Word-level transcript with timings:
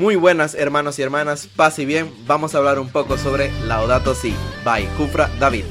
Muy 0.00 0.16
buenas 0.16 0.54
hermanos 0.54 0.98
y 0.98 1.02
hermanas, 1.02 1.46
paz 1.46 1.78
y 1.78 1.84
bien, 1.84 2.10
vamos 2.26 2.54
a 2.54 2.58
hablar 2.58 2.78
un 2.78 2.88
poco 2.88 3.18
sobre 3.18 3.52
Laudato 3.66 4.14
Si, 4.14 4.32
by 4.64 4.86
Jufra 4.96 5.30
David. 5.38 5.64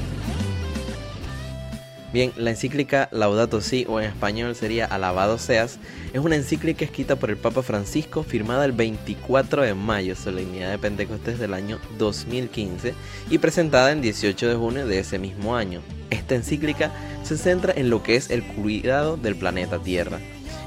Bien, 2.12 2.32
la 2.36 2.50
encíclica 2.50 3.08
Laudato 3.10 3.60
Si, 3.60 3.86
o 3.88 3.98
en 3.98 4.06
español 4.06 4.54
sería 4.54 4.86
Alabado 4.86 5.36
seas, 5.36 5.80
es 6.12 6.20
una 6.20 6.36
encíclica 6.36 6.84
escrita 6.84 7.16
por 7.16 7.30
el 7.30 7.38
Papa 7.38 7.62
Francisco, 7.62 8.22
firmada 8.22 8.64
el 8.64 8.70
24 8.70 9.62
de 9.62 9.74
mayo, 9.74 10.14
solemnidad 10.14 10.70
de 10.70 10.78
Pentecostés 10.78 11.40
del 11.40 11.52
año 11.52 11.80
2015, 11.98 12.94
y 13.30 13.38
presentada 13.38 13.90
el 13.90 14.00
18 14.00 14.48
de 14.48 14.54
junio 14.54 14.86
de 14.86 15.00
ese 15.00 15.18
mismo 15.18 15.56
año. 15.56 15.80
Esta 16.10 16.36
encíclica 16.36 16.92
se 17.24 17.36
centra 17.36 17.72
en 17.74 17.90
lo 17.90 18.04
que 18.04 18.14
es 18.14 18.30
el 18.30 18.44
cuidado 18.44 19.16
del 19.16 19.34
planeta 19.34 19.80
Tierra, 19.80 20.20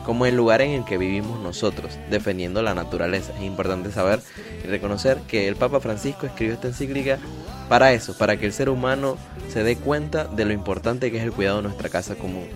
como 0.05 0.25
el 0.25 0.35
lugar 0.35 0.61
en 0.61 0.71
el 0.71 0.85
que 0.85 0.97
vivimos 0.97 1.39
nosotros, 1.39 1.97
defendiendo 2.09 2.61
la 2.61 2.73
naturaleza. 2.73 3.33
Es 3.37 3.43
importante 3.43 3.91
saber 3.91 4.19
y 4.63 4.67
reconocer 4.67 5.19
que 5.27 5.47
el 5.47 5.55
Papa 5.55 5.79
Francisco 5.79 6.25
escribió 6.25 6.53
esta 6.53 6.67
encíclica 6.67 7.19
para 7.69 7.93
eso, 7.93 8.17
para 8.17 8.37
que 8.37 8.45
el 8.45 8.53
ser 8.53 8.69
humano 8.69 9.17
se 9.49 9.63
dé 9.63 9.75
cuenta 9.77 10.25
de 10.25 10.45
lo 10.45 10.53
importante 10.53 11.11
que 11.11 11.17
es 11.17 11.23
el 11.23 11.31
cuidado 11.31 11.57
de 11.57 11.63
nuestra 11.63 11.89
casa 11.89 12.15
común. 12.15 12.47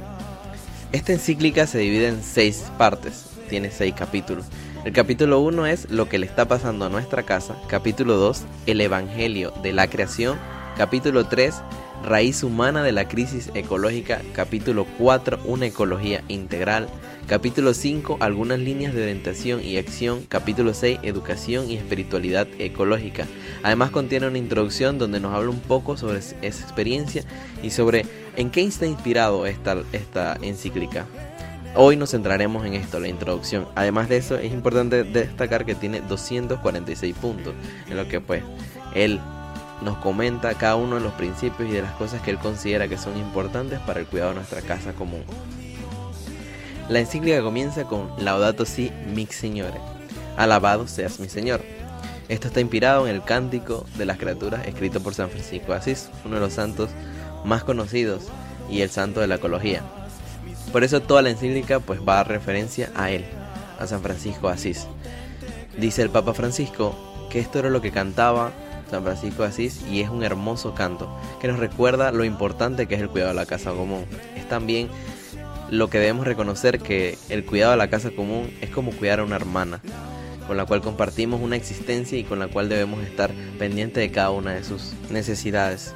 Esta 0.92 1.14
encíclica 1.14 1.68
se 1.68 1.80
divide 1.80 2.08
en 2.08 2.23
seis 2.23 2.66
partes, 2.78 3.26
tiene 3.50 3.72
seis 3.72 3.94
capítulos. 3.98 4.45
El 4.86 4.94
capítulo 4.94 5.40
1 5.42 5.66
es 5.66 5.90
lo 5.90 6.08
que 6.08 6.18
le 6.18 6.26
está 6.26 6.48
pasando 6.48 6.86
a 6.86 6.90
nuestra 6.90 7.23
casa, 7.23 7.58
capítulo 7.68 8.16
2, 8.16 8.44
el 8.68 8.80
Evangelio 8.80 9.52
de 9.62 9.73
la 9.73 9.88
creación, 9.88 10.38
capítulo 10.78 11.28
3, 11.28 11.56
raíz 12.04 12.44
humana 12.44 12.84
de 12.84 12.92
la 12.92 13.08
crisis 13.08 13.52
ecológica, 13.54 14.22
capítulo 14.34 14.86
4, 14.98 15.40
una 15.46 15.66
ecología 15.66 16.23
integral, 16.28 16.88
capítulo 17.28 17.73
5, 17.73 18.18
algunas 18.20 18.60
líneas 18.60 18.94
de 18.94 19.04
orientación 19.04 19.64
y 19.64 19.78
acción, 19.78 20.23
capítulo 20.28 20.73
6, 20.73 21.00
educación 21.04 21.70
y 21.70 21.76
espiritualidad 21.76 22.48
ecológica. 22.60 23.28
Además 23.64 23.92
contiene 23.92 24.28
una 24.28 24.38
introducción 24.38 24.98
donde 24.98 25.20
nos 25.20 25.34
habla 25.34 25.50
un 25.50 25.59
poco 25.59 25.98
sobre 25.98 26.20
esa 26.20 26.42
experiencia 26.42 27.23
y 27.62 27.72
sobre 27.72 28.06
en 28.36 28.52
qué 28.52 28.64
está 28.64 28.86
inspirado 28.86 29.45
esta, 29.45 29.78
esta 29.92 30.38
encíclica. 30.42 31.06
Hoy 31.75 31.95
nos 31.95 32.12
centraremos 32.12 32.66
en 32.66 32.73
esto, 32.73 33.00
la 33.00 33.08
introducción. 33.08 33.68
Además 33.75 34.09
de 34.09 34.18
eso, 34.18 34.38
es 34.38 34.52
importante 34.52 35.03
destacar 35.03 35.66
que 35.66 35.75
tiene 35.75 36.02
246 36.02 37.16
puntos, 37.16 37.53
en 37.88 37.98
lo 37.98 38.08
que 38.08 38.20
pues 38.20 38.44
él 38.95 39.20
nos 39.81 39.97
comenta 39.97 40.53
cada 40.56 40.75
uno 40.75 40.95
de 40.95 41.02
los 41.02 41.14
principios 41.14 41.70
y 41.70 41.73
de 41.73 41.81
las 41.81 41.94
cosas 41.94 42.22
que 42.22 42.31
él 42.31 42.39
considera 42.39 42.88
que 42.88 42.97
son 42.97 43.17
importantes 43.17 43.80
para 43.80 44.00
el 44.00 44.08
cuidado 44.08 44.31
de 44.31 44.38
nuestra 44.38 44.61
casa 44.61 44.94
común. 44.94 45.23
La 46.89 47.00
encíclica 47.00 47.42
comienza 47.42 47.84
con 47.84 48.09
Laudato 48.17 48.66
Si, 48.66 48.92
mi 49.14 49.25
Signore. 49.25 49.80
Alabado 50.38 50.88
seas 50.88 51.19
mi 51.19 51.28
Señor. 51.28 51.61
Esto 52.30 52.47
está 52.47 52.61
inspirado 52.61 53.08
en 53.08 53.16
el 53.16 53.23
Cántico 53.23 53.86
de 53.97 54.06
las 54.06 54.17
Criaturas 54.17 54.66
escrito 54.66 55.02
por 55.02 55.14
San 55.14 55.30
Francisco 55.30 55.72
de 55.72 55.80
Asís, 55.80 56.09
uno 56.25 56.36
de 56.36 56.41
los 56.41 56.53
santos 56.53 56.89
más 57.45 57.64
conocidos 57.64 58.23
y 58.69 58.81
el 58.81 58.89
santo 58.89 59.19
de 59.19 59.28
la 59.28 59.36
ecología. 59.36 59.81
Por 60.72 60.84
eso 60.84 61.02
toda 61.02 61.22
la 61.22 61.30
encíclica 61.30 61.80
pues 61.80 62.00
va 62.08 62.19
a 62.19 62.23
referencia 62.23 62.91
a 62.95 63.12
él, 63.12 63.25
a 63.80 63.88
San 63.88 64.02
Francisco 64.02 64.47
de 64.47 64.53
Asís. 64.53 64.88
Dice 65.78 66.02
el 66.02 66.09
Papa 66.09 66.34
Francisco 66.34 66.95
que 67.30 67.39
esto 67.39 67.59
era 67.59 67.69
lo 67.69 67.81
que 67.81 67.91
cantaba 67.91 68.52
San 68.90 69.04
Francisco 69.04 69.44
de 69.44 69.50
Asís 69.50 69.82
y 69.92 70.02
es 70.02 70.10
un 70.10 70.24
hermoso 70.24 70.74
canto 70.74 71.10
que 71.40 71.48
nos 71.48 71.60
recuerda 71.60 72.12
lo 72.12 72.24
importante 72.24 72.88
que 72.88 72.96
es 72.96 73.02
el 73.02 73.10
cuidado 73.10 73.32
de 73.32 73.36
la 73.36 73.46
casa 73.46 73.72
común. 73.72 74.06
Es 74.36 74.48
también 74.48 74.90
lo 75.70 75.90
que 75.90 76.00
debemos 76.00 76.26
reconocer 76.26 76.80
que 76.80 77.18
el 77.30 77.46
cuidado 77.46 77.72
de 77.72 77.78
la 77.78 77.90
casa 77.90 78.12
común 78.12 78.52
es 78.62 78.70
como 78.70 78.92
cuidar 78.92 79.20
a 79.20 79.24
una 79.24 79.36
hermana, 79.36 79.82
con 80.48 80.58
la 80.58 80.66
cual 80.66 80.82
compartimos 80.82 81.42
una 81.42 81.56
existencia 81.56 82.18
y 82.18 82.24
con 82.24 82.40
la 82.40 82.48
cual 82.48 82.70
debemos 82.70 83.04
estar 83.04 83.32
pendientes 83.60 84.02
de 84.02 84.12
cada 84.12 84.32
una 84.32 84.54
de 84.54 84.64
sus 84.64 84.94
necesidades. 85.10 85.94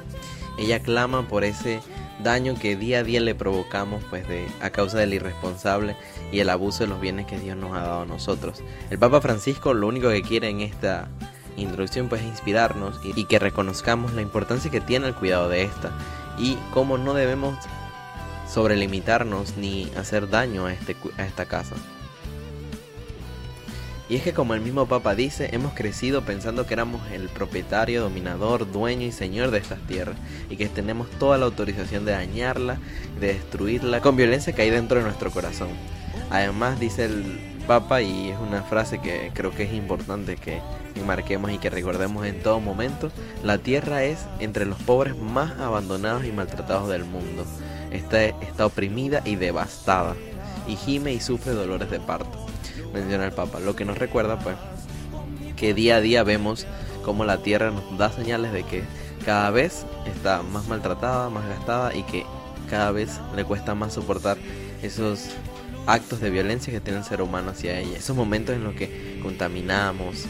Ella 0.58 0.80
clama 0.80 1.26
por 1.28 1.44
ese 1.44 1.80
daño 2.22 2.54
que 2.54 2.76
día 2.76 2.98
a 2.98 3.02
día 3.02 3.20
le 3.20 3.34
provocamos 3.34 4.04
pues 4.10 4.28
de 4.28 4.46
a 4.60 4.70
causa 4.70 4.98
del 4.98 5.14
irresponsable 5.14 5.96
y 6.30 6.40
el 6.40 6.50
abuso 6.50 6.84
de 6.84 6.90
los 6.90 7.00
bienes 7.00 7.26
que 7.26 7.38
Dios 7.38 7.56
nos 7.56 7.74
ha 7.74 7.80
dado 7.80 8.02
a 8.02 8.06
nosotros. 8.06 8.62
El 8.90 8.98
Papa 8.98 9.20
Francisco 9.20 9.74
lo 9.74 9.88
único 9.88 10.10
que 10.10 10.22
quiere 10.22 10.48
en 10.48 10.60
esta 10.60 11.08
introducción 11.56 12.08
pues 12.08 12.22
inspirarnos 12.22 12.98
y, 13.02 13.24
que 13.24 13.38
reconozcamos 13.38 14.12
la 14.14 14.22
importancia 14.22 14.70
que 14.70 14.80
tiene 14.80 15.08
el 15.08 15.14
cuidado 15.14 15.48
de 15.48 15.62
esta 15.62 15.92
y 16.38 16.56
cómo 16.72 16.98
no 16.98 17.14
debemos 17.14 17.58
sobrelimitarnos 18.48 19.56
ni 19.56 19.90
hacer 19.96 20.28
daño 20.28 20.66
a, 20.66 20.72
este, 20.72 20.96
a 21.18 21.24
esta 21.24 21.46
casa. 21.46 21.76
Y 24.08 24.16
es 24.16 24.22
que 24.22 24.34
como 24.34 24.52
el 24.52 24.60
mismo 24.60 24.86
Papa 24.86 25.14
dice, 25.14 25.48
hemos 25.52 25.72
crecido 25.72 26.20
pensando 26.22 26.66
que 26.66 26.74
éramos 26.74 27.00
el 27.12 27.30
propietario, 27.30 28.02
dominador, 28.02 28.70
dueño 28.70 29.06
y 29.06 29.12
señor 29.12 29.50
de 29.50 29.58
estas 29.58 29.80
tierras 29.86 30.16
y 30.50 30.56
que 30.56 30.68
tenemos 30.68 31.08
toda 31.18 31.38
la 31.38 31.46
autorización 31.46 32.04
de 32.04 32.12
dañarla, 32.12 32.78
de 33.20 33.28
destruirla 33.28 34.00
con 34.02 34.16
violencia 34.16 34.52
que 34.52 34.62
hay 34.62 34.70
dentro 34.70 34.98
de 34.98 35.04
nuestro 35.04 35.30
corazón. 35.30 35.70
Además 36.28 36.78
dice 36.78 37.06
el 37.06 37.51
Papa 37.72 38.02
y 38.02 38.28
es 38.28 38.38
una 38.38 38.62
frase 38.62 38.98
que 38.98 39.30
creo 39.32 39.50
que 39.50 39.62
es 39.62 39.72
importante 39.72 40.36
que 40.36 40.60
marquemos 41.06 41.50
y 41.50 41.56
que 41.56 41.70
recordemos 41.70 42.26
en 42.26 42.42
todo 42.42 42.60
momento, 42.60 43.10
la 43.42 43.56
tierra 43.56 44.04
es 44.04 44.26
entre 44.40 44.66
los 44.66 44.78
pobres 44.82 45.16
más 45.16 45.58
abandonados 45.58 46.26
y 46.26 46.32
maltratados 46.32 46.90
del 46.90 47.06
mundo. 47.06 47.46
Está, 47.90 48.24
está 48.24 48.66
oprimida 48.66 49.22
y 49.24 49.36
devastada 49.36 50.14
y 50.68 50.76
gime 50.76 51.14
y 51.14 51.20
sufre 51.20 51.52
dolores 51.52 51.90
de 51.90 51.98
parto, 51.98 52.44
menciona 52.92 53.24
el 53.24 53.32
Papa, 53.32 53.58
lo 53.58 53.74
que 53.74 53.86
nos 53.86 53.96
recuerda 53.96 54.38
pues 54.38 54.56
que 55.56 55.72
día 55.72 55.96
a 55.96 56.00
día 56.02 56.24
vemos 56.24 56.66
como 57.02 57.24
la 57.24 57.38
tierra 57.38 57.70
nos 57.70 57.96
da 57.96 58.12
señales 58.12 58.52
de 58.52 58.64
que 58.64 58.82
cada 59.24 59.50
vez 59.50 59.86
está 60.14 60.42
más 60.42 60.68
maltratada, 60.68 61.30
más 61.30 61.48
gastada 61.48 61.94
y 61.94 62.02
que 62.02 62.26
cada 62.68 62.90
vez 62.90 63.18
le 63.34 63.46
cuesta 63.46 63.74
más 63.74 63.94
soportar 63.94 64.36
esos 64.82 65.30
actos 65.86 66.20
de 66.20 66.30
violencia 66.30 66.72
que 66.72 66.80
tiene 66.80 66.98
el 67.00 67.04
ser 67.04 67.22
humano 67.22 67.50
hacia 67.50 67.78
ella. 67.78 67.96
Esos 67.96 68.16
momentos 68.16 68.54
en 68.54 68.64
los 68.64 68.74
que 68.74 69.18
contaminamos, 69.22 70.26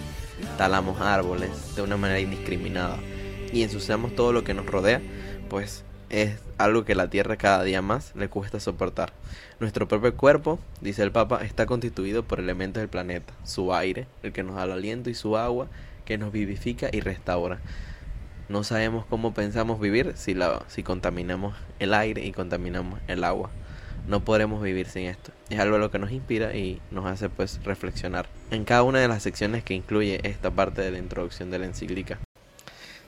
talamos 0.56 1.00
árboles 1.00 1.74
de 1.76 1.82
una 1.82 1.96
manera 1.96 2.20
indiscriminada 2.20 2.96
y 3.52 3.62
ensuciamos 3.62 4.14
todo 4.14 4.32
lo 4.32 4.44
que 4.44 4.54
nos 4.54 4.66
rodea, 4.66 5.00
pues 5.48 5.84
es 6.08 6.38
algo 6.58 6.84
que 6.84 6.94
la 6.94 7.08
Tierra 7.08 7.36
cada 7.36 7.62
día 7.64 7.82
más 7.82 8.14
le 8.14 8.28
cuesta 8.28 8.60
soportar. 8.60 9.12
Nuestro 9.60 9.88
propio 9.88 10.14
cuerpo, 10.16 10.58
dice 10.80 11.02
el 11.02 11.12
Papa, 11.12 11.44
está 11.44 11.66
constituido 11.66 12.22
por 12.22 12.40
elementos 12.40 12.80
del 12.80 12.88
planeta, 12.88 13.32
su 13.44 13.74
aire, 13.74 14.06
el 14.22 14.32
que 14.32 14.42
nos 14.42 14.56
da 14.56 14.64
el 14.64 14.72
aliento, 14.72 15.10
y 15.10 15.14
su 15.14 15.36
agua, 15.36 15.68
que 16.04 16.18
nos 16.18 16.32
vivifica 16.32 16.88
y 16.92 17.00
restaura. 17.00 17.60
No 18.48 18.64
sabemos 18.64 19.06
cómo 19.06 19.32
pensamos 19.32 19.80
vivir 19.80 20.12
si, 20.16 20.34
la, 20.34 20.64
si 20.68 20.82
contaminamos 20.82 21.54
el 21.78 21.94
aire 21.94 22.24
y 22.26 22.32
contaminamos 22.32 23.00
el 23.06 23.24
agua 23.24 23.50
no 24.06 24.24
podremos 24.24 24.62
vivir 24.62 24.88
sin 24.88 25.06
esto. 25.06 25.32
Es 25.50 25.58
algo 25.60 25.78
lo 25.78 25.90
que 25.90 25.98
nos 25.98 26.12
inspira 26.12 26.56
y 26.56 26.80
nos 26.90 27.06
hace 27.06 27.28
pues 27.28 27.62
reflexionar 27.64 28.28
en 28.50 28.64
cada 28.64 28.82
una 28.82 29.00
de 29.00 29.08
las 29.08 29.22
secciones 29.22 29.64
que 29.64 29.74
incluye 29.74 30.20
esta 30.24 30.50
parte 30.50 30.82
de 30.82 30.90
la 30.90 30.98
introducción 30.98 31.50
de 31.50 31.58
la 31.58 31.66
encíclica. 31.66 32.18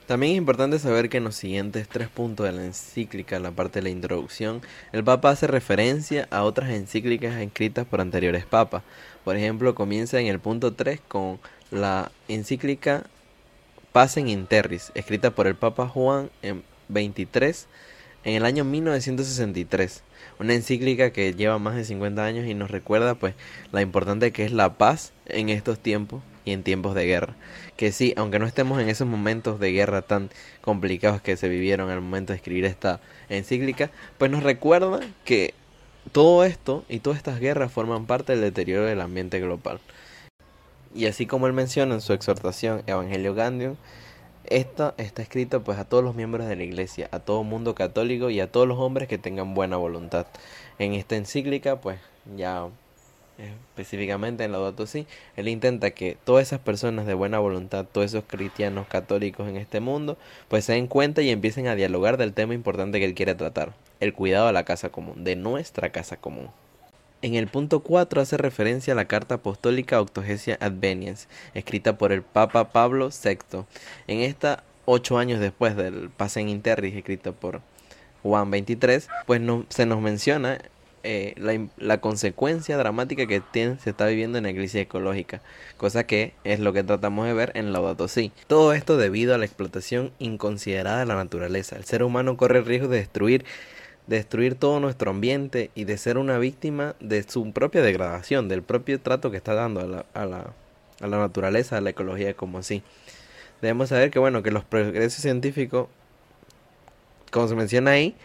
También 0.07 0.33
es 0.33 0.37
importante 0.37 0.77
saber 0.77 1.09
que 1.09 1.17
en 1.17 1.23
los 1.23 1.35
siguientes 1.35 1.87
tres 1.87 2.09
puntos 2.09 2.45
de 2.45 2.51
la 2.51 2.63
encíclica, 2.63 3.37
en 3.37 3.43
la 3.43 3.51
parte 3.51 3.79
de 3.79 3.83
la 3.83 3.89
introducción, 3.89 4.61
el 4.91 5.03
Papa 5.03 5.31
hace 5.31 5.47
referencia 5.47 6.27
a 6.29 6.43
otras 6.43 6.69
encíclicas 6.69 7.35
escritas 7.41 7.87
por 7.87 8.01
anteriores 8.01 8.45
papas. 8.45 8.83
Por 9.23 9.35
ejemplo, 9.35 9.73
comienza 9.73 10.19
en 10.19 10.27
el 10.27 10.39
punto 10.39 10.73
3 10.73 11.01
con 11.07 11.39
la 11.71 12.11
encíclica 12.27 13.07
Pacem 13.91 14.27
in 14.27 14.45
Terris, 14.45 14.91
escrita 14.93 15.31
por 15.31 15.47
el 15.47 15.55
Papa 15.55 15.87
Juan 15.87 16.29
en 16.43 16.63
23 16.89 17.67
en 18.25 18.35
el 18.35 18.45
año 18.45 18.65
1963 18.65 20.03
una 20.39 20.53
encíclica 20.53 21.11
que 21.11 21.33
lleva 21.33 21.59
más 21.59 21.75
de 21.75 21.85
50 21.85 22.23
años 22.23 22.45
y 22.45 22.53
nos 22.53 22.71
recuerda 22.71 23.15
pues 23.15 23.35
la 23.71 23.81
importante 23.81 24.31
que 24.31 24.43
es 24.43 24.51
la 24.51 24.77
paz 24.77 25.13
en 25.27 25.49
estos 25.49 25.79
tiempos 25.79 26.21
y 26.43 26.51
en 26.51 26.63
tiempos 26.63 26.93
de 26.93 27.05
guerra. 27.05 27.35
Que 27.77 27.91
sí, 27.91 28.13
aunque 28.17 28.39
no 28.39 28.45
estemos 28.45 28.81
en 28.81 28.89
esos 28.89 29.07
momentos 29.07 29.59
de 29.59 29.71
guerra 29.71 30.01
tan 30.01 30.29
complicados 30.61 31.21
que 31.21 31.37
se 31.37 31.49
vivieron 31.49 31.89
al 31.89 32.01
momento 32.01 32.33
de 32.33 32.37
escribir 32.37 32.65
esta 32.65 32.99
encíclica, 33.29 33.91
pues 34.17 34.29
nos 34.29 34.43
recuerda 34.43 34.99
que 35.23 35.53
todo 36.11 36.43
esto 36.43 36.83
y 36.89 36.99
todas 36.99 37.17
estas 37.17 37.39
guerras 37.39 37.71
forman 37.71 38.05
parte 38.05 38.33
del 38.33 38.41
deterioro 38.41 38.85
del 38.85 39.01
ambiente 39.01 39.39
global. 39.39 39.79
Y 40.93 41.07
así 41.07 41.25
como 41.25 41.47
él 41.47 41.53
menciona 41.53 41.95
en 41.95 42.01
su 42.01 42.13
exhortación 42.13 42.83
Evangelio 42.87 43.33
Gandhian, 43.33 43.77
esta 44.49 44.93
está 44.97 45.21
escrita 45.21 45.59
pues 45.59 45.77
a 45.77 45.85
todos 45.85 46.03
los 46.03 46.15
miembros 46.15 46.47
de 46.47 46.55
la 46.55 46.63
iglesia, 46.63 47.09
a 47.11 47.19
todo 47.19 47.43
mundo 47.43 47.75
católico 47.75 48.29
y 48.29 48.39
a 48.39 48.51
todos 48.51 48.67
los 48.67 48.79
hombres 48.79 49.07
que 49.07 49.17
tengan 49.17 49.53
buena 49.53 49.77
voluntad. 49.77 50.27
En 50.79 50.93
esta 50.93 51.15
encíclica 51.15 51.81
pues 51.81 51.99
ya 52.35 52.67
específicamente 53.37 54.43
en 54.43 54.51
Laudato 54.51 54.87
Si, 54.87 55.07
él 55.35 55.47
intenta 55.47 55.91
que 55.91 56.17
todas 56.23 56.47
esas 56.47 56.59
personas 56.59 57.05
de 57.05 57.13
buena 57.13 57.39
voluntad, 57.39 57.85
todos 57.85 58.07
esos 58.07 58.23
cristianos 58.25 58.87
católicos 58.87 59.47
en 59.47 59.57
este 59.57 59.79
mundo, 59.79 60.17
pues 60.47 60.65
se 60.65 60.73
den 60.73 60.87
cuenta 60.87 61.21
y 61.21 61.29
empiecen 61.29 61.67
a 61.67 61.75
dialogar 61.75 62.17
del 62.17 62.33
tema 62.33 62.53
importante 62.53 62.99
que 62.99 63.05
él 63.05 63.13
quiere 63.13 63.35
tratar, 63.35 63.73
el 63.99 64.13
cuidado 64.13 64.47
de 64.47 64.53
la 64.53 64.63
casa 64.63 64.89
común, 64.89 65.23
de 65.23 65.35
nuestra 65.35 65.91
casa 65.91 66.17
común. 66.17 66.49
En 67.21 67.35
el 67.35 67.47
punto 67.47 67.79
4 67.79 68.21
hace 68.21 68.37
referencia 68.37 68.93
a 68.93 68.95
la 68.95 69.05
carta 69.05 69.35
apostólica 69.35 70.01
Octogesia 70.01 70.57
Adveniens, 70.59 71.27
escrita 71.53 71.97
por 71.97 72.11
el 72.11 72.21
Papa 72.21 72.71
Pablo 72.71 73.09
VI. 73.09 73.65
En 74.07 74.19
esta, 74.19 74.63
ocho 74.85 75.17
años 75.17 75.39
después 75.39 75.75
del 75.75 76.09
Pacem 76.09 76.47
Interris, 76.49 76.95
escrito 76.95 77.33
por 77.33 77.61
Juan 78.21 78.51
23, 78.51 79.07
pues 79.25 79.41
no, 79.41 79.65
se 79.69 79.85
nos 79.85 80.01
menciona 80.01 80.59
eh, 81.07 81.69
la, 81.77 81.99
consecuencia 81.99 82.77
dramática 82.77 83.27
que 83.27 83.39
tiene, 83.39 83.77
se 83.77 83.91
está 83.91 84.07
viviendo 84.07 84.39
en 84.39 84.45
la 84.45 84.49
iglesia 84.49 84.81
ecológica, 84.81 85.39
cosa 85.77 86.07
que 86.07 86.33
es 86.43 86.59
lo 86.59 86.73
que 86.73 86.83
tratamos 86.83 87.27
de 87.27 87.33
ver 87.33 87.51
en 87.53 87.71
Laudato 87.73 88.07
Si. 88.07 88.31
Todo 88.47 88.73
esto 88.73 88.97
debido 88.97 89.35
a 89.35 89.37
la 89.37 89.45
explotación 89.45 90.11
inconsiderada 90.17 90.97
de 90.97 91.05
la 91.05 91.13
naturaleza. 91.13 91.75
El 91.75 91.85
ser 91.85 92.01
humano 92.01 92.37
corre 92.37 92.57
el 92.57 92.65
riesgo 92.65 92.87
de 92.87 92.97
destruir 92.97 93.45
destruir 94.07 94.55
todo 94.55 94.79
nuestro 94.79 95.11
ambiente 95.11 95.71
y 95.75 95.85
de 95.85 95.97
ser 95.97 96.17
una 96.17 96.37
víctima 96.37 96.95
de 96.99 97.23
su 97.23 97.51
propia 97.51 97.81
degradación, 97.81 98.47
del 98.47 98.61
propio 98.61 98.99
trato 98.99 99.31
que 99.31 99.37
está 99.37 99.53
dando 99.53 99.81
a 99.81 99.85
la, 99.85 100.05
a 100.13 100.25
la, 100.25 100.53
a 101.01 101.07
la 101.07 101.17
naturaleza, 101.17 101.77
a 101.77 101.81
la 101.81 101.91
ecología 101.91 102.33
como 102.35 102.59
así. 102.59 102.83
Debemos 103.61 103.89
saber 103.89 104.11
que 104.11 104.19
bueno, 104.19 104.43
que 104.43 104.51
los 104.51 104.63
progresos 104.63 105.21
científicos, 105.21 105.87
como 107.31 107.47
se 107.47 107.55
menciona 107.55 107.91
ahí, 107.91 108.15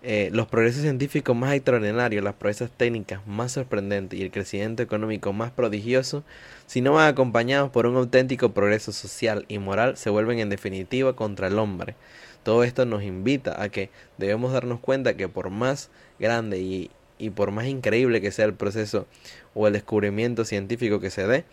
eh, 0.00 0.30
los 0.32 0.46
progresos 0.46 0.82
científicos 0.82 1.36
más 1.36 1.52
extraordinarios, 1.54 2.22
las 2.22 2.34
proezas 2.34 2.70
técnicas 2.70 3.26
más 3.26 3.52
sorprendentes 3.52 4.18
y 4.18 4.22
el 4.22 4.30
crecimiento 4.30 4.80
económico 4.82 5.32
más 5.32 5.50
prodigioso, 5.50 6.22
si 6.66 6.80
no 6.80 6.92
van 6.92 7.08
acompañados 7.08 7.70
por 7.70 7.86
un 7.86 7.96
auténtico 7.96 8.52
progreso 8.52 8.92
social 8.92 9.44
y 9.48 9.58
moral, 9.58 9.96
se 9.96 10.08
vuelven 10.08 10.38
en 10.38 10.50
definitiva 10.50 11.16
contra 11.16 11.48
el 11.48 11.58
hombre. 11.58 11.96
Todo 12.48 12.64
esto 12.64 12.86
nos 12.86 13.02
invita 13.02 13.62
a 13.62 13.68
que 13.68 13.90
debemos 14.16 14.54
darnos 14.54 14.80
cuenta 14.80 15.18
que 15.18 15.28
por 15.28 15.50
más 15.50 15.90
grande 16.18 16.58
y, 16.60 16.90
y 17.18 17.28
por 17.28 17.50
más 17.50 17.66
increíble 17.66 18.22
que 18.22 18.32
sea 18.32 18.46
el 18.46 18.54
proceso 18.54 19.06
o 19.52 19.66
el 19.66 19.74
descubrimiento 19.74 20.46
científico 20.46 20.98
que 20.98 21.10
se 21.10 21.26
dé, 21.26 21.44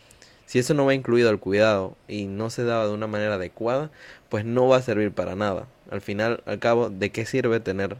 si 0.45 0.57
eso 0.57 0.73
no 0.73 0.85
va 0.85 0.93
incluido 0.93 1.29
al 1.29 1.41
cuidado 1.41 1.97
y 2.07 2.27
no 2.27 2.49
se 2.49 2.63
da 2.63 2.87
de 2.87 2.93
una 2.93 3.07
manera 3.07 3.33
adecuada, 3.33 3.91
pues 4.29 4.45
no 4.45 4.69
va 4.69 4.77
a 4.77 4.81
servir 4.81 5.11
para 5.11 5.35
nada. 5.35 5.67
Al 5.91 5.99
final, 5.99 6.41
al 6.45 6.59
cabo, 6.59 6.89
¿de 6.89 7.09
qué 7.09 7.25
sirve 7.25 7.59
tener 7.59 7.97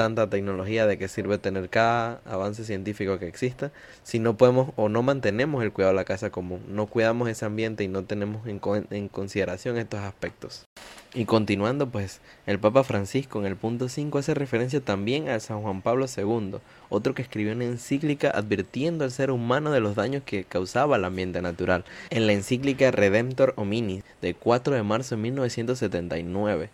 tanta 0.00 0.30
tecnología, 0.30 0.86
de 0.86 0.96
qué 0.96 1.08
sirve 1.08 1.36
tener 1.36 1.68
cada 1.68 2.22
avance 2.24 2.64
científico 2.64 3.18
que 3.18 3.28
exista, 3.28 3.70
si 4.02 4.18
no 4.18 4.34
podemos 4.38 4.72
o 4.76 4.88
no 4.88 5.02
mantenemos 5.02 5.62
el 5.62 5.72
cuidado 5.72 5.92
de 5.92 5.96
la 5.96 6.06
casa 6.06 6.30
común, 6.30 6.62
no 6.68 6.86
cuidamos 6.86 7.28
ese 7.28 7.44
ambiente 7.44 7.84
y 7.84 7.88
no 7.88 8.04
tenemos 8.04 8.46
en, 8.46 9.08
consideración 9.10 9.76
estos 9.76 10.00
aspectos. 10.00 10.64
Y 11.12 11.26
continuando, 11.26 11.90
pues 11.90 12.22
el 12.46 12.58
Papa 12.58 12.82
Francisco 12.82 13.40
en 13.40 13.44
el 13.44 13.56
punto 13.56 13.90
5 13.90 14.16
hace 14.16 14.32
referencia 14.32 14.80
también 14.80 15.28
a 15.28 15.38
San 15.38 15.60
Juan 15.60 15.82
Pablo 15.82 16.06
II, 16.06 16.60
otro 16.88 17.12
que 17.12 17.20
escribió 17.20 17.52
una 17.52 17.66
encíclica 17.66 18.30
advirtiendo 18.30 19.04
al 19.04 19.10
ser 19.10 19.30
humano 19.30 19.70
de 19.70 19.80
los 19.80 19.96
daños 19.96 20.22
que 20.24 20.44
causaba 20.44 20.96
el 20.96 21.04
ambiente 21.04 21.42
natural, 21.42 21.84
en 22.08 22.26
la 22.26 22.32
encíclica 22.32 22.90
Redemptor 22.90 23.52
Homini 23.56 24.02
de 24.22 24.32
4 24.32 24.76
de 24.76 24.82
marzo 24.82 25.16
de 25.16 25.20
1979. 25.20 26.70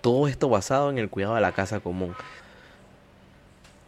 Todo 0.00 0.26
esto 0.26 0.48
basado 0.48 0.90
en 0.90 0.98
el 0.98 1.08
cuidado 1.08 1.36
de 1.36 1.40
la 1.40 1.52
casa 1.52 1.78
común. 1.78 2.16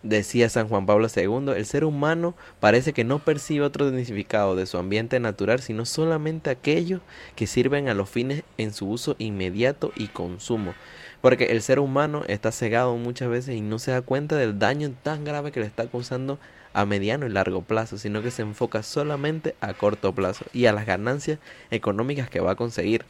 Decía 0.06 0.49
San 0.49 0.69
Juan 0.69 0.87
Pablo 0.87 1.08
II, 1.12 1.53
el 1.56 1.67
ser 1.67 1.85
humano 1.85 2.37
parece 2.61 2.93
que 2.93 3.03
no 3.03 3.19
percibe 3.19 3.64
otro 3.64 3.88
significado 3.91 4.55
de 4.55 4.67
su 4.67 4.79
ambiente 4.79 5.19
natural, 5.19 5.61
sino 5.61 5.85
solamente 5.85 6.49
aquellos 6.49 7.00
que 7.35 7.49
sirven 7.49 7.88
a 7.88 7.94
los 7.94 8.08
fines 8.08 8.44
en 8.56 8.73
su 8.73 8.88
uso 8.88 9.17
inmediato 9.19 9.91
y 9.97 10.06
consumo. 10.06 10.75
Porque 11.23 11.47
el 11.47 11.61
ser 11.61 11.81
humano 11.81 12.23
está 12.29 12.53
cegado 12.53 12.97
muchas 12.97 13.29
veces 13.29 13.56
y 13.56 13.61
no 13.61 13.81
se 13.81 13.91
da 13.91 14.00
cuenta 14.00 14.37
del 14.37 14.61
daño 14.61 14.93
tan 15.03 15.25
grave 15.25 15.50
que 15.50 15.58
le 15.58 15.67
está 15.67 15.88
causando 15.88 16.38
a 16.73 16.87
mediano 16.87 17.26
y 17.26 17.31
largo 17.31 17.62
plazo, 17.62 17.99
sino 17.99 18.23
que 18.23 18.31
se 18.31 18.43
enfoca 18.43 18.85
solamente 18.85 19.56
a 19.61 19.75
corto 19.75 20.14
plazo 20.14 20.44
y 20.53 20.67
a 20.67 20.73
las 20.73 20.87
ganancias 20.87 21.41
económicas 21.73 22.31
que 22.31 22.38
va 22.38 22.53
a 22.53 22.56
conseguir. 22.56 23.05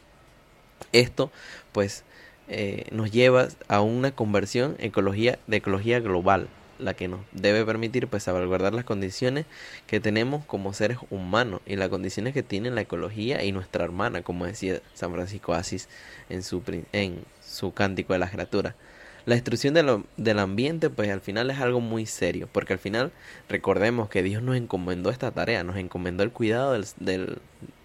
Esto, 0.92 1.30
pues, 1.72 2.04
eh, 2.48 2.86
nos 2.90 3.10
lleva 3.10 3.48
a 3.68 3.82
una 3.82 4.12
conversión 4.12 4.76
ecología, 4.78 5.38
de 5.46 5.58
ecología 5.58 6.00
global 6.00 6.48
la 6.78 6.94
que 6.94 7.08
nos 7.08 7.20
debe 7.32 7.64
permitir 7.64 8.08
pues 8.08 8.24
salvaguardar 8.24 8.74
las 8.74 8.84
condiciones 8.84 9.46
que 9.86 10.00
tenemos 10.00 10.44
como 10.44 10.72
seres 10.72 10.98
humanos 11.10 11.60
y 11.66 11.76
las 11.76 11.88
condiciones 11.88 12.34
que 12.34 12.42
tiene 12.42 12.70
la 12.70 12.82
ecología 12.82 13.42
y 13.44 13.52
nuestra 13.52 13.84
hermana, 13.84 14.22
como 14.22 14.46
decía 14.46 14.80
San 14.94 15.12
Francisco 15.12 15.54
Asís 15.54 15.88
en 16.28 16.42
su, 16.42 16.62
en 16.92 17.18
su 17.46 17.72
cántico 17.72 18.12
de 18.12 18.18
las 18.18 18.30
criaturas. 18.30 18.74
La 19.26 19.34
destrucción 19.34 19.74
de 19.74 20.02
del 20.16 20.38
ambiente 20.38 20.88
pues 20.88 21.10
al 21.10 21.20
final 21.20 21.50
es 21.50 21.58
algo 21.58 21.80
muy 21.80 22.06
serio, 22.06 22.48
porque 22.52 22.74
al 22.74 22.78
final 22.78 23.10
recordemos 23.48 24.08
que 24.08 24.22
Dios 24.22 24.40
nos 24.40 24.56
encomendó 24.56 25.10
esta 25.10 25.32
tarea, 25.32 25.64
nos 25.64 25.76
encomendó 25.76 26.22
el 26.22 26.30
cuidado 26.30 26.74
del, 26.74 26.86
del 27.00 27.38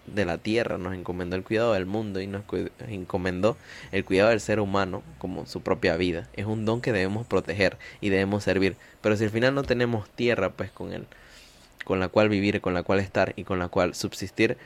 de 0.06 0.24
la 0.24 0.38
tierra, 0.38 0.78
nos 0.78 0.94
encomendó 0.94 1.36
el 1.36 1.44
cuidado 1.44 1.72
del 1.72 1.86
mundo 1.86 2.20
y 2.20 2.26
nos 2.26 2.42
encomendó 2.88 3.56
el 3.92 4.04
cuidado 4.04 4.30
del 4.30 4.40
ser 4.40 4.60
humano 4.60 5.02
como 5.18 5.46
su 5.46 5.60
propia 5.62 5.96
vida. 5.96 6.28
Es 6.34 6.46
un 6.46 6.64
don 6.64 6.80
que 6.80 6.92
debemos 6.92 7.26
proteger 7.26 7.78
y 8.00 8.08
debemos 8.08 8.44
servir. 8.44 8.76
Pero 9.00 9.16
si 9.16 9.24
al 9.24 9.30
final 9.30 9.54
no 9.54 9.62
tenemos 9.62 10.08
tierra, 10.10 10.50
pues 10.50 10.70
con 10.70 10.92
él, 10.92 11.06
con 11.84 12.00
la 12.00 12.08
cual 12.08 12.28
vivir, 12.28 12.60
con 12.60 12.74
la 12.74 12.82
cual 12.82 13.00
estar 13.00 13.32
y 13.36 13.44
con 13.44 13.58
la 13.58 13.68
cual 13.68 13.94
subsistir, 13.94 14.56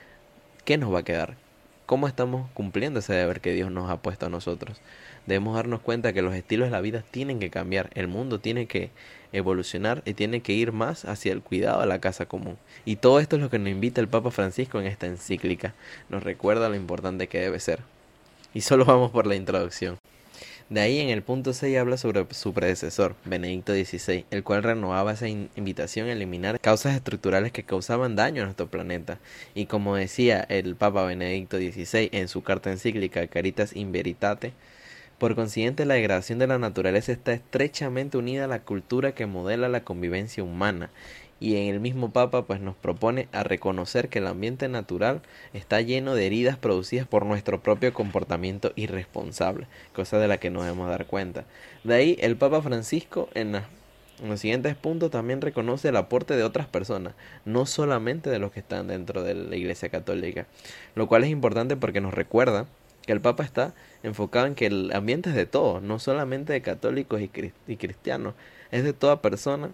¿qué 0.64 0.78
nos 0.78 0.92
va 0.92 1.00
a 1.00 1.04
quedar? 1.04 1.45
¿Cómo 1.86 2.08
estamos 2.08 2.50
cumpliendo 2.50 2.98
ese 2.98 3.12
deber 3.12 3.40
que 3.40 3.52
Dios 3.52 3.70
nos 3.70 3.88
ha 3.88 3.98
puesto 3.98 4.26
a 4.26 4.28
nosotros? 4.28 4.80
Debemos 5.26 5.54
darnos 5.54 5.80
cuenta 5.80 6.12
que 6.12 6.20
los 6.20 6.34
estilos 6.34 6.66
de 6.66 6.72
la 6.72 6.80
vida 6.80 7.04
tienen 7.12 7.38
que 7.38 7.48
cambiar, 7.48 7.90
el 7.94 8.08
mundo 8.08 8.40
tiene 8.40 8.66
que 8.66 8.90
evolucionar 9.32 10.02
y 10.04 10.14
tiene 10.14 10.40
que 10.40 10.52
ir 10.52 10.72
más 10.72 11.04
hacia 11.04 11.32
el 11.32 11.42
cuidado 11.42 11.80
de 11.82 11.86
la 11.86 12.00
casa 12.00 12.26
común. 12.26 12.58
Y 12.84 12.96
todo 12.96 13.20
esto 13.20 13.36
es 13.36 13.42
lo 13.42 13.50
que 13.50 13.60
nos 13.60 13.68
invita 13.68 14.00
el 14.00 14.08
Papa 14.08 14.32
Francisco 14.32 14.80
en 14.80 14.88
esta 14.88 15.06
encíclica. 15.06 15.74
Nos 16.08 16.24
recuerda 16.24 16.68
lo 16.68 16.74
importante 16.74 17.28
que 17.28 17.38
debe 17.38 17.60
ser. 17.60 17.78
Y 18.52 18.62
solo 18.62 18.84
vamos 18.84 19.12
por 19.12 19.28
la 19.28 19.36
introducción. 19.36 19.96
De 20.68 20.80
ahí 20.80 20.98
en 20.98 21.10
el 21.10 21.22
punto 21.22 21.52
6 21.52 21.78
habla 21.78 21.96
sobre 21.96 22.26
su 22.30 22.52
predecesor, 22.52 23.14
Benedicto 23.24 23.72
XVI, 23.72 24.24
el 24.32 24.42
cual 24.42 24.64
renovaba 24.64 25.12
esa 25.12 25.28
invitación 25.28 26.08
a 26.08 26.12
eliminar 26.12 26.58
causas 26.58 26.96
estructurales 26.96 27.52
que 27.52 27.62
causaban 27.62 28.16
daño 28.16 28.42
a 28.42 28.46
nuestro 28.46 28.68
planeta. 28.68 29.20
Y 29.54 29.66
como 29.66 29.94
decía 29.94 30.40
el 30.48 30.74
Papa 30.74 31.04
Benedicto 31.04 31.56
XVI 31.58 32.08
en 32.10 32.26
su 32.26 32.42
carta 32.42 32.72
encíclica 32.72 33.28
Caritas 33.28 33.76
in 33.76 33.92
Veritate, 33.92 34.54
por 35.18 35.34
consiguiente, 35.34 35.86
la 35.86 35.94
degradación 35.94 36.38
de 36.38 36.46
la 36.46 36.58
naturaleza 36.58 37.10
está 37.10 37.32
estrechamente 37.32 38.18
unida 38.18 38.44
a 38.44 38.48
la 38.48 38.62
cultura 38.62 39.14
que 39.14 39.24
modela 39.24 39.70
la 39.70 39.82
convivencia 39.82 40.44
humana. 40.44 40.90
Y 41.38 41.56
en 41.56 41.74
el 41.74 41.80
mismo 41.80 42.10
Papa 42.10 42.46
pues 42.46 42.60
nos 42.60 42.74
propone 42.76 43.28
a 43.32 43.42
reconocer 43.42 44.08
que 44.08 44.20
el 44.20 44.26
ambiente 44.26 44.68
natural 44.68 45.20
está 45.52 45.80
lleno 45.80 46.14
de 46.14 46.26
heridas 46.26 46.56
producidas 46.56 47.06
por 47.06 47.26
nuestro 47.26 47.60
propio 47.60 47.92
comportamiento 47.92 48.72
irresponsable, 48.74 49.66
cosa 49.92 50.18
de 50.18 50.28
la 50.28 50.38
que 50.38 50.50
nos 50.50 50.64
debemos 50.64 50.88
dar 50.88 51.06
cuenta. 51.06 51.44
De 51.84 51.94
ahí 51.94 52.16
el 52.20 52.36
Papa 52.36 52.62
Francisco 52.62 53.28
en, 53.34 53.54
en 53.54 54.28
los 54.28 54.40
siguientes 54.40 54.74
puntos 54.76 55.10
también 55.10 55.42
reconoce 55.42 55.90
el 55.90 55.96
aporte 55.96 56.36
de 56.36 56.44
otras 56.44 56.66
personas, 56.66 57.14
no 57.44 57.66
solamente 57.66 58.30
de 58.30 58.38
los 58.38 58.50
que 58.50 58.60
están 58.60 58.88
dentro 58.88 59.22
de 59.22 59.34
la 59.34 59.56
Iglesia 59.56 59.90
Católica, 59.90 60.46
lo 60.94 61.06
cual 61.06 61.24
es 61.24 61.30
importante 61.30 61.76
porque 61.76 62.00
nos 62.00 62.14
recuerda 62.14 62.66
que 63.06 63.12
el 63.12 63.20
Papa 63.20 63.44
está 63.44 63.74
enfocado 64.02 64.46
en 64.46 64.54
que 64.54 64.66
el 64.66 64.90
ambiente 64.92 65.30
es 65.30 65.36
de 65.36 65.46
todos, 65.46 65.82
no 65.82 65.98
solamente 65.98 66.52
de 66.52 66.60
católicos 66.60 67.20
y, 67.20 67.28
cristianos, 67.76 68.34
es 68.70 68.84
de 68.84 68.92
toda 68.92 69.22
persona 69.22 69.70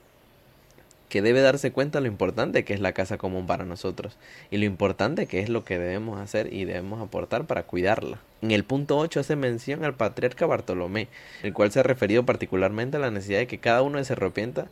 que 1.12 1.21
debe 1.21 1.42
darse 1.42 1.73
cuenta 1.73 2.00
lo 2.00 2.07
importante 2.07 2.64
que 2.64 2.73
es 2.73 2.81
la 2.81 2.92
casa 2.92 3.19
común 3.19 3.47
para 3.47 3.66
nosotros 3.66 4.16
y 4.50 4.57
lo 4.57 4.64
importante 4.64 5.26
que 5.26 5.40
es 5.40 5.50
lo 5.50 5.62
que 5.62 5.78
debemos 5.78 6.19
hacer 6.19 6.50
y 6.50 6.64
debemos 6.64 7.02
aportar 7.02 7.45
para 7.45 7.64
cuidarla. 7.64 8.19
En 8.40 8.50
el 8.50 8.64
punto 8.64 8.97
8 8.97 9.21
hace 9.21 9.37
mención 9.37 9.85
al 9.85 9.92
patriarca 9.92 10.47
Bartolomé, 10.47 11.09
el 11.42 11.52
cual 11.52 11.71
se 11.71 11.81
ha 11.81 11.83
referido 11.83 12.25
particularmente 12.25 12.97
a 12.97 13.00
la 13.00 13.11
necesidad 13.11 13.40
de 13.40 13.47
que 13.47 13.59
cada 13.59 13.83
uno 13.83 14.02
se 14.02 14.14
arrepienta 14.14 14.69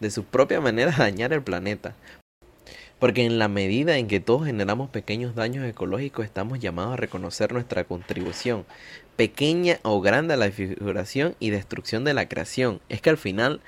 de 0.00 0.10
su 0.10 0.24
propia 0.24 0.60
manera 0.60 0.90
de 0.90 0.96
dañar 0.96 1.32
el 1.32 1.42
planeta, 1.42 1.94
porque 2.98 3.24
en 3.24 3.38
la 3.38 3.46
medida 3.46 3.98
en 3.98 4.08
que 4.08 4.18
todos 4.18 4.46
generamos 4.46 4.90
pequeños 4.90 5.36
daños 5.36 5.64
ecológicos, 5.64 6.24
estamos 6.24 6.58
llamados 6.58 6.94
a 6.94 6.96
reconocer 6.96 7.52
nuestra 7.52 7.84
contribución, 7.84 8.66
pequeña 9.14 9.78
o 9.84 10.00
grande 10.00 10.34
a 10.34 10.38
la 10.38 10.50
figuración 10.50 11.36
y 11.38 11.50
destrucción 11.50 12.02
de 12.02 12.14
la 12.14 12.28
creación. 12.28 12.80
Es 12.88 13.00
que 13.00 13.10
al 13.10 13.16
final, 13.16 13.60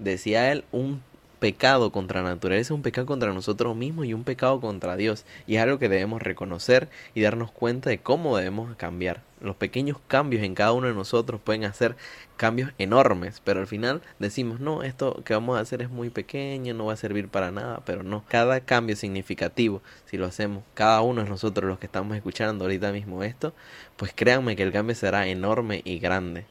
decía 0.00 0.50
él, 0.50 0.64
un 0.72 1.00
pecado 1.42 1.90
contra 1.90 2.22
la 2.22 2.28
naturaleza, 2.28 2.72
un 2.72 2.82
pecado 2.82 3.04
contra 3.04 3.32
nosotros 3.32 3.74
mismos 3.74 4.06
y 4.06 4.14
un 4.14 4.22
pecado 4.22 4.60
contra 4.60 4.94
Dios. 4.94 5.24
Y 5.44 5.56
es 5.56 5.62
algo 5.62 5.80
que 5.80 5.88
debemos 5.88 6.22
reconocer 6.22 6.88
y 7.16 7.22
darnos 7.22 7.50
cuenta 7.50 7.90
de 7.90 7.98
cómo 7.98 8.36
debemos 8.36 8.76
cambiar. 8.76 9.24
Los 9.40 9.56
pequeños 9.56 9.96
cambios 10.06 10.44
en 10.44 10.54
cada 10.54 10.70
uno 10.70 10.86
de 10.86 10.94
nosotros 10.94 11.40
pueden 11.42 11.64
hacer 11.64 11.96
cambios 12.36 12.70
enormes, 12.78 13.42
pero 13.42 13.58
al 13.58 13.66
final 13.66 14.02
decimos, 14.20 14.60
no, 14.60 14.84
esto 14.84 15.20
que 15.24 15.34
vamos 15.34 15.58
a 15.58 15.60
hacer 15.62 15.82
es 15.82 15.90
muy 15.90 16.10
pequeño, 16.10 16.74
no 16.74 16.86
va 16.86 16.92
a 16.92 16.96
servir 16.96 17.26
para 17.26 17.50
nada, 17.50 17.82
pero 17.84 18.04
no, 18.04 18.22
cada 18.28 18.60
cambio 18.60 18.94
significativo, 18.94 19.82
si 20.04 20.18
lo 20.18 20.26
hacemos 20.26 20.62
cada 20.74 21.00
uno 21.00 21.24
de 21.24 21.28
nosotros 21.28 21.68
los 21.68 21.80
que 21.80 21.86
estamos 21.86 22.16
escuchando 22.16 22.66
ahorita 22.66 22.92
mismo 22.92 23.24
esto, 23.24 23.52
pues 23.96 24.12
créanme 24.14 24.54
que 24.54 24.62
el 24.62 24.70
cambio 24.70 24.94
será 24.94 25.26
enorme 25.26 25.82
y 25.84 25.98
grande. 25.98 26.46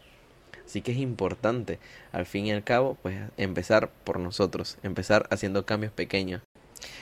Así 0.72 0.82
que 0.82 0.94
es 0.94 1.00
importante, 1.00 1.80
al 2.14 2.26
fin 2.26 2.46
y 2.46 2.54
al 2.54 2.64
cabo, 2.64 2.96
pues 3.02 3.18
empezar 3.36 3.90
por 4.06 4.22
nosotros, 4.22 4.78
empezar 4.84 5.28
haciendo 5.30 5.66
cambios 5.66 5.92
pequeños. 5.92 6.44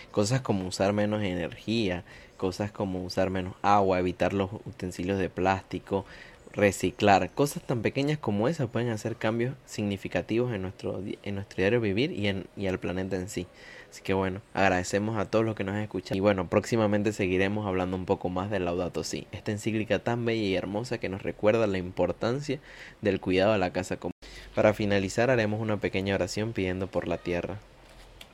Cosas 0.09 0.41
como 0.41 0.67
usar 0.67 0.91
menos 0.91 1.21
energía, 1.21 2.03
cosas 2.35 2.71
como 2.71 3.03
usar 3.03 3.29
menos 3.29 3.53
agua, 3.61 3.99
evitar 3.99 4.33
los 4.33 4.51
utensilios 4.65 5.19
de 5.19 5.29
plástico, 5.29 6.03
reciclar. 6.51 7.29
Cosas 7.29 7.61
tan 7.61 7.83
pequeñas 7.83 8.17
como 8.17 8.47
esas 8.47 8.71
pueden 8.71 8.89
hacer 8.89 9.17
cambios 9.17 9.53
significativos 9.67 10.51
en 10.51 10.63
nuestro, 10.63 10.99
en 11.21 11.35
nuestro 11.35 11.57
diario 11.57 11.79
vivir 11.79 12.11
y, 12.11 12.27
en, 12.27 12.47
y 12.57 12.65
al 12.65 12.79
planeta 12.79 13.17
en 13.17 13.29
sí. 13.29 13.45
Así 13.89 14.01
que 14.03 14.13
bueno, 14.13 14.41
agradecemos 14.53 15.17
a 15.17 15.25
todos 15.25 15.43
los 15.43 15.55
que 15.55 15.63
nos 15.63 15.75
han 15.75 15.81
escuchado. 15.81 16.15
Y 16.15 16.19
bueno, 16.19 16.47
próximamente 16.47 17.11
seguiremos 17.11 17.65
hablando 17.65 17.97
un 17.97 18.05
poco 18.05 18.29
más 18.29 18.51
de 18.51 18.59
Laudato 18.59 19.03
Si, 19.03 19.27
esta 19.31 19.51
encíclica 19.51 19.99
tan 19.99 20.25
bella 20.25 20.43
y 20.43 20.55
hermosa 20.55 20.99
que 20.99 21.09
nos 21.09 21.23
recuerda 21.23 21.65
la 21.65 21.79
importancia 21.79 22.59
del 23.01 23.19
cuidado 23.19 23.53
de 23.53 23.57
la 23.57 23.73
casa 23.73 23.97
común. 23.97 24.13
Para 24.53 24.73
finalizar 24.73 25.31
haremos 25.31 25.59
una 25.59 25.77
pequeña 25.77 26.15
oración 26.15 26.53
pidiendo 26.53 26.87
por 26.87 27.07
la 27.07 27.17
tierra. 27.17 27.57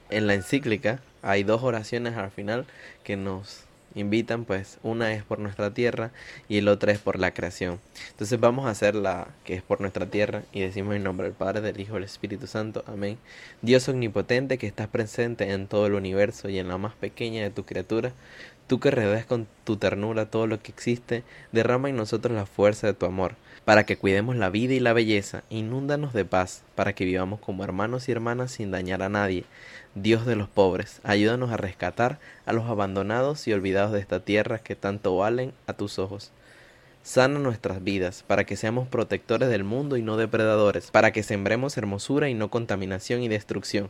En 0.09 0.27
la 0.27 0.33
encíclica 0.33 0.99
hay 1.21 1.43
dos 1.43 1.63
oraciones 1.63 2.15
al 2.17 2.31
final 2.31 2.65
que 3.03 3.15
nos 3.15 3.65
invitan, 3.95 4.45
pues 4.45 4.77
una 4.83 5.13
es 5.13 5.23
por 5.23 5.39
nuestra 5.39 5.73
tierra 5.73 6.11
y 6.47 6.57
el 6.57 6.67
otra 6.67 6.91
es 6.91 6.99
por 6.99 7.17
la 7.19 7.33
creación. 7.33 7.79
Entonces 8.11 8.39
vamos 8.39 8.65
a 8.65 8.69
hacer 8.69 8.95
la 8.95 9.29
que 9.43 9.55
es 9.55 9.63
por 9.63 9.81
nuestra 9.81 10.05
tierra 10.05 10.43
y 10.51 10.59
decimos 10.59 10.95
en 10.95 11.03
nombre 11.03 11.27
del 11.27 11.35
Padre, 11.35 11.61
del 11.61 11.79
Hijo 11.79 11.95
del 11.95 12.03
Espíritu 12.03 12.47
Santo. 12.47 12.83
Amén. 12.87 13.17
Dios 13.61 13.87
omnipotente 13.89 14.57
que 14.57 14.67
estás 14.67 14.87
presente 14.87 15.51
en 15.51 15.67
todo 15.67 15.87
el 15.87 15.93
universo 15.93 16.49
y 16.49 16.59
en 16.59 16.67
la 16.67 16.77
más 16.77 16.93
pequeña 16.93 17.41
de 17.41 17.49
tus 17.49 17.65
criaturas, 17.65 18.13
tú 18.67 18.79
que 18.79 18.91
rodeas 18.91 19.25
con 19.25 19.47
tu 19.63 19.77
ternura 19.77 20.29
todo 20.29 20.47
lo 20.47 20.61
que 20.61 20.71
existe, 20.71 21.23
derrama 21.51 21.89
en 21.89 21.95
nosotros 21.95 22.35
la 22.35 22.45
fuerza 22.45 22.87
de 22.87 22.93
tu 22.93 23.05
amor 23.05 23.35
para 23.65 23.83
que 23.83 23.97
cuidemos 23.97 24.35
la 24.35 24.51
vida 24.51 24.75
y 24.75 24.79
la 24.79 24.93
belleza, 24.93 25.43
inúndanos 25.49 26.13
de 26.13 26.23
paz, 26.23 26.61
para 26.75 26.93
que 26.93 27.03
vivamos 27.03 27.39
como 27.39 27.63
hermanos 27.63 28.07
y 28.07 28.11
hermanas 28.11 28.51
sin 28.51 28.69
dañar 28.69 29.01
a 29.01 29.09
nadie. 29.09 29.43
Dios 29.95 30.27
de 30.27 30.35
los 30.35 30.47
pobres, 30.47 31.01
ayúdanos 31.03 31.51
a 31.51 31.57
rescatar 31.57 32.19
a 32.45 32.53
los 32.53 32.65
abandonados 32.65 33.47
y 33.47 33.53
olvidados 33.53 33.91
de 33.91 33.99
esta 33.99 34.19
tierra 34.19 34.59
que 34.59 34.75
tanto 34.75 35.17
valen 35.17 35.51
a 35.65 35.73
tus 35.73 35.97
ojos. 35.97 36.31
Sana 37.01 37.39
nuestras 37.39 37.83
vidas, 37.83 38.23
para 38.25 38.45
que 38.45 38.55
seamos 38.55 38.87
protectores 38.87 39.49
del 39.49 39.63
mundo 39.63 39.97
y 39.97 40.03
no 40.03 40.15
depredadores, 40.15 40.91
para 40.91 41.11
que 41.11 41.23
sembremos 41.23 41.77
hermosura 41.77 42.29
y 42.29 42.35
no 42.35 42.49
contaminación 42.49 43.23
y 43.23 43.29
destrucción. 43.29 43.89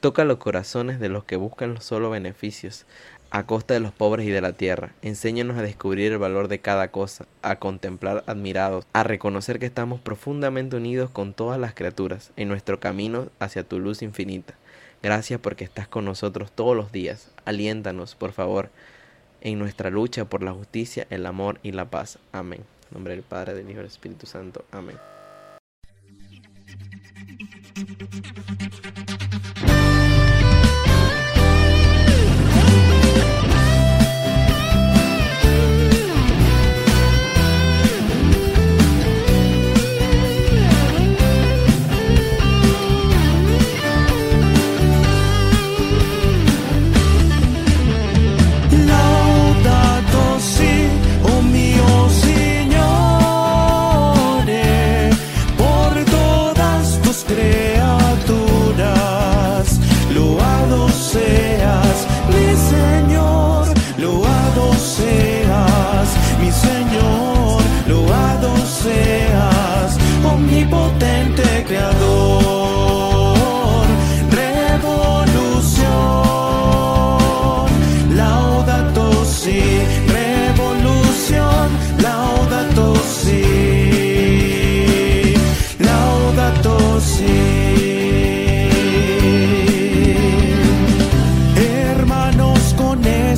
Toca 0.00 0.24
los 0.24 0.38
corazones 0.38 0.98
de 0.98 1.10
los 1.10 1.24
que 1.24 1.36
buscan 1.36 1.82
solo 1.82 2.08
beneficios, 2.08 2.86
a 3.30 3.46
costa 3.46 3.74
de 3.74 3.80
los 3.80 3.92
pobres 3.92 4.26
y 4.26 4.30
de 4.30 4.40
la 4.40 4.52
tierra. 4.52 4.92
Enséñanos 5.02 5.56
a 5.58 5.62
descubrir 5.62 6.12
el 6.12 6.18
valor 6.18 6.48
de 6.48 6.58
cada 6.58 6.90
cosa, 6.90 7.26
a 7.42 7.56
contemplar 7.56 8.24
admirados, 8.26 8.86
a 8.92 9.02
reconocer 9.02 9.58
que 9.58 9.66
estamos 9.66 10.00
profundamente 10.00 10.76
unidos 10.76 11.10
con 11.10 11.32
todas 11.32 11.58
las 11.58 11.74
criaturas 11.74 12.32
en 12.36 12.48
nuestro 12.48 12.80
camino 12.80 13.28
hacia 13.38 13.64
tu 13.64 13.78
luz 13.78 14.02
infinita. 14.02 14.54
Gracias 15.02 15.40
porque 15.40 15.64
estás 15.64 15.88
con 15.88 16.04
nosotros 16.04 16.52
todos 16.52 16.76
los 16.76 16.92
días. 16.92 17.30
Aliéntanos, 17.44 18.14
por 18.14 18.32
favor, 18.32 18.70
en 19.40 19.58
nuestra 19.58 19.90
lucha 19.90 20.26
por 20.26 20.42
la 20.42 20.52
justicia, 20.52 21.06
el 21.10 21.24
amor 21.24 21.58
y 21.62 21.72
la 21.72 21.86
paz. 21.86 22.18
Amén. 22.32 22.64
En 22.90 22.94
nombre 22.94 23.14
del 23.14 23.22
Padre, 23.22 23.54
del 23.54 23.64
Hijo 23.64 23.74
y 23.74 23.76
del 23.76 23.86
Espíritu 23.86 24.26
Santo. 24.26 24.64
Amén. 24.72 24.96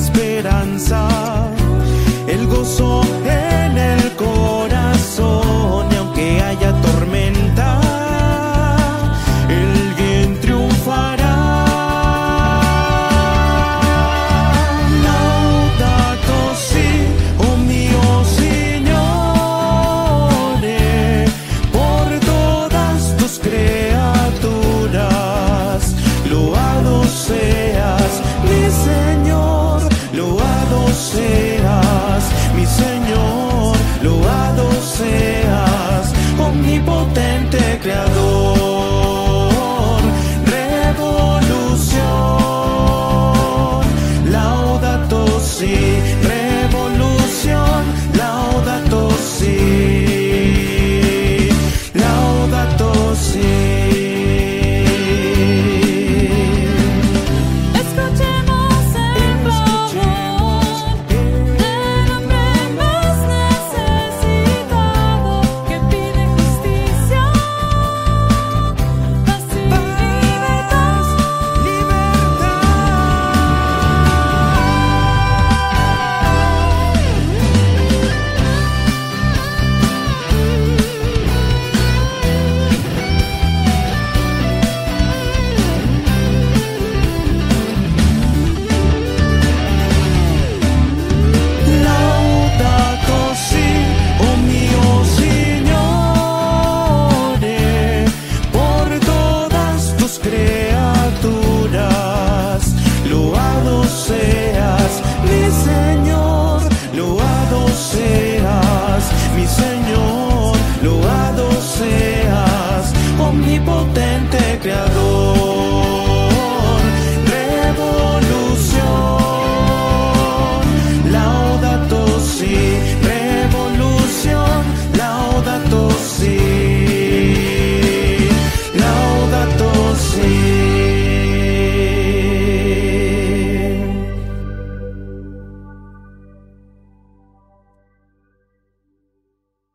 esperanza, 0.03 0.99
el 2.27 2.45
gozo 2.47 3.01
en 3.23 3.77
el 3.77 4.01
corazón 4.15 5.87
y 5.91 5.95
aunque 5.95 6.41
haya 6.41 6.71
tormenta, 6.81 7.79
el 9.49 9.93
bien 10.01 10.39
triunfará. 10.41 11.37
Laudato 15.07 16.39
si, 16.67 16.89
oh 17.45 17.55
mio 17.69 18.05
Signore, 18.35 19.23
por 21.77 22.07
todas 22.33 22.99
tus 23.17 23.33
criaturas, 23.39 24.21
loado 26.29 26.95
seas 27.05 28.11
mi 28.47 28.63
Señor 28.85 29.22
loado 30.13 30.87
seas, 30.93 32.23
mi 32.55 32.65
ser. 32.65 32.92